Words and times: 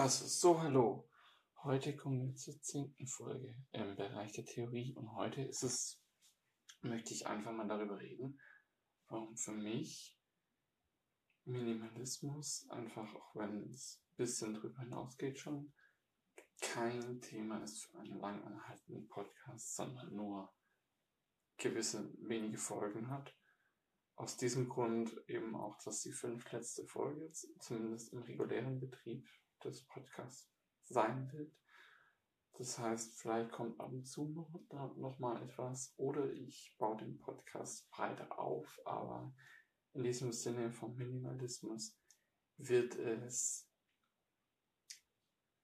Also, 0.00 0.24
so 0.26 0.58
hallo. 0.58 1.10
Heute 1.62 1.94
kommen 1.94 2.22
wir 2.22 2.34
zur 2.34 2.58
zehnten 2.62 3.06
Folge 3.06 3.54
im 3.72 3.96
Bereich 3.96 4.32
der 4.32 4.46
Theorie 4.46 4.94
und 4.94 5.14
heute 5.14 5.42
ist 5.42 5.62
es, 5.62 6.02
möchte 6.80 7.12
ich 7.12 7.26
einfach 7.26 7.52
mal 7.52 7.68
darüber 7.68 8.00
reden, 8.00 8.40
warum 9.08 9.36
für 9.36 9.52
mich 9.52 10.18
Minimalismus 11.44 12.66
einfach, 12.70 13.14
auch 13.14 13.36
wenn 13.36 13.68
es 13.68 14.00
ein 14.00 14.16
bisschen 14.16 14.54
drüber 14.54 14.80
hinausgeht 14.80 15.38
schon, 15.38 15.70
kein 16.62 17.20
Thema 17.20 17.62
ist 17.62 17.84
für 17.84 17.98
einen 17.98 18.20
lang 18.20 18.42
anhaltenden 18.42 19.06
Podcast, 19.06 19.76
sondern 19.76 20.16
nur 20.16 20.50
gewisse 21.58 22.10
wenige 22.26 22.56
Folgen 22.56 23.10
hat. 23.10 23.36
Aus 24.20 24.36
diesem 24.36 24.68
Grund 24.68 25.16
eben 25.28 25.56
auch, 25.56 25.78
dass 25.82 26.02
die 26.02 26.12
fünf 26.12 26.52
letzte 26.52 26.86
Folge, 26.86 27.32
zumindest 27.58 28.12
im 28.12 28.20
regulären 28.20 28.78
Betrieb 28.78 29.26
des 29.64 29.86
Podcasts, 29.86 30.52
sein 30.84 31.32
wird. 31.32 31.56
Das 32.58 32.78
heißt, 32.78 33.18
vielleicht 33.18 33.50
kommt 33.50 33.80
ab 33.80 33.90
und 33.90 34.04
zu 34.04 34.28
noch, 34.28 34.96
noch 34.98 35.18
mal 35.20 35.42
etwas 35.42 35.94
oder 35.96 36.30
ich 36.34 36.76
baue 36.78 36.98
den 36.98 37.18
Podcast 37.18 37.88
breiter 37.88 38.38
auf, 38.38 38.78
aber 38.84 39.34
in 39.94 40.04
diesem 40.04 40.32
Sinne 40.32 40.70
vom 40.70 40.96
Minimalismus 40.96 41.98
wird 42.58 42.96
es 42.96 43.70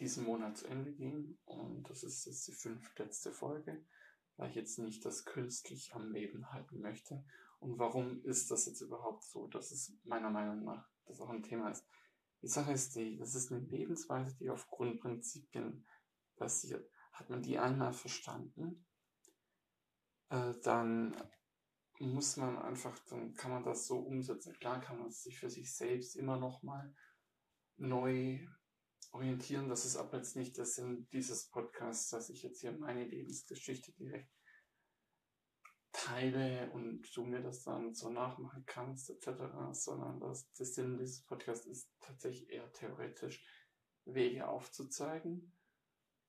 diesen 0.00 0.24
Monat 0.24 0.58
zu 0.58 0.66
Ende 0.66 0.92
gehen 0.92 1.38
und 1.44 1.88
das 1.88 2.02
ist 2.02 2.24
jetzt 2.24 2.48
die 2.48 2.52
fünfte 2.52 3.32
Folge, 3.32 3.86
weil 4.40 4.48
ich 4.48 4.56
jetzt 4.56 4.78
nicht 4.78 5.04
das 5.04 5.26
künstlich 5.26 5.94
am 5.94 6.10
Leben 6.10 6.50
halten 6.50 6.80
möchte. 6.80 7.22
Und 7.58 7.78
warum 7.78 8.24
ist 8.24 8.50
das 8.50 8.64
jetzt 8.64 8.80
überhaupt 8.80 9.22
so? 9.22 9.46
Das 9.48 9.70
ist 9.70 10.02
meiner 10.06 10.30
Meinung 10.30 10.64
nach 10.64 10.88
das 11.04 11.20
auch 11.20 11.28
ein 11.28 11.42
Thema 11.42 11.70
ist. 11.70 11.84
Die 12.40 12.48
Sache 12.48 12.72
ist 12.72 12.96
die, 12.96 13.18
das 13.18 13.34
ist 13.34 13.52
eine 13.52 13.60
Lebensweise, 13.60 14.34
die 14.36 14.48
auf 14.48 14.66
Grundprinzipien 14.70 15.86
basiert. 16.36 16.90
Hat 17.12 17.28
man 17.28 17.42
die 17.42 17.58
einmal 17.58 17.92
verstanden, 17.92 18.86
äh, 20.30 20.54
dann 20.62 21.14
muss 21.98 22.38
man 22.38 22.56
einfach, 22.62 22.98
dann 23.10 23.34
kann 23.34 23.50
man 23.50 23.62
das 23.62 23.86
so 23.86 23.98
umsetzen. 23.98 24.54
Klar 24.58 24.80
kann 24.80 24.98
man 24.98 25.10
sich 25.10 25.38
für 25.38 25.50
sich 25.50 25.76
selbst 25.76 26.16
immer 26.16 26.38
noch 26.38 26.62
mal 26.62 26.94
neu 27.76 28.38
orientieren. 29.12 29.68
Das 29.68 29.84
ist 29.84 29.96
aber 29.96 30.18
jetzt 30.18 30.36
nicht 30.36 30.56
der 30.56 30.66
Sinn 30.66 31.08
dieses 31.12 31.48
Podcasts, 31.48 32.10
dass 32.10 32.30
ich 32.30 32.42
jetzt 32.42 32.60
hier 32.60 32.72
meine 32.72 33.04
Lebensgeschichte 33.04 33.92
direkt 33.92 34.30
teile 35.92 36.70
und 36.70 37.14
du 37.14 37.24
mir 37.24 37.40
das 37.40 37.64
dann 37.64 37.94
so 37.94 38.10
nachmachen 38.10 38.64
kannst, 38.66 39.10
etc., 39.10 39.42
sondern 39.72 40.20
das, 40.20 40.50
der 40.52 40.66
Sinn 40.66 40.98
dieses 40.98 41.24
Podcasts 41.24 41.66
ist 41.66 41.90
tatsächlich 42.00 42.48
eher 42.50 42.72
theoretisch, 42.72 43.44
Wege 44.04 44.48
aufzuzeigen, 44.48 45.52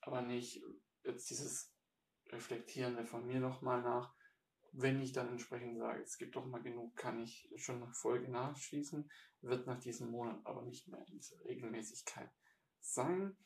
aber 0.00 0.22
nicht 0.22 0.62
jetzt 1.04 1.30
dieses 1.30 1.72
Reflektierende 2.26 3.06
von 3.06 3.26
mir 3.26 3.40
nochmal 3.40 3.82
nach, 3.82 4.14
wenn 4.72 5.00
ich 5.00 5.12
dann 5.12 5.28
entsprechend 5.28 5.78
sage, 5.78 6.02
es 6.02 6.16
gibt 6.16 6.36
doch 6.36 6.46
mal 6.46 6.62
genug, 6.62 6.96
kann 6.96 7.20
ich 7.20 7.50
schon 7.56 7.82
eine 7.82 7.92
Folge 7.92 8.30
nachschließen, 8.30 9.10
wird 9.42 9.66
nach 9.66 9.80
diesem 9.80 10.10
Monat 10.10 10.40
aber 10.44 10.62
nicht 10.62 10.88
mehr 10.88 11.00
in 11.06 11.18
dieser 11.18 11.42
Regelmäßigkeit 11.44 12.30
sein. 12.80 13.36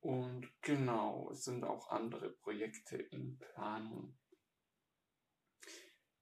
Und 0.00 0.52
genau, 0.60 1.30
es 1.30 1.44
sind 1.44 1.64
auch 1.64 1.88
andere 1.88 2.30
Projekte 2.30 2.96
in 2.96 3.38
Planung. 3.38 4.18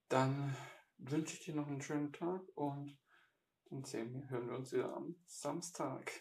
Dann 0.08 0.56
wünsche 0.98 1.34
ich 1.34 1.44
dir 1.44 1.54
noch 1.54 1.66
einen 1.66 1.82
schönen 1.82 2.12
Tag 2.12 2.42
und 2.54 2.96
dann 3.66 3.84
sehen 3.84 4.12
wir, 4.12 4.28
hören 4.28 4.48
wir 4.48 4.56
uns 4.56 4.72
wieder 4.72 4.94
am 4.94 5.16
Samstag 5.26 6.12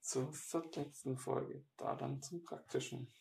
zur 0.00 0.32
viertletzten 0.32 1.16
Folge, 1.16 1.66
da 1.76 1.96
dann 1.96 2.22
zum 2.22 2.42
Praktischen. 2.42 3.12